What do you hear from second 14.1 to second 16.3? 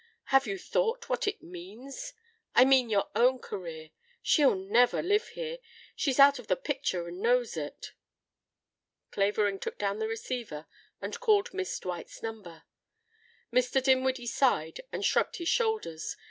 sighed and shrugged his shoulders.